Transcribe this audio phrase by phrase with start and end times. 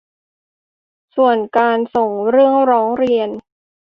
[1.15, 3.29] ส่วนการส่งเรื่องร้องเรียน